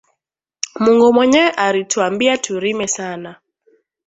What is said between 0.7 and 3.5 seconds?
Mungu mwenyewe ari twambia tu rime sana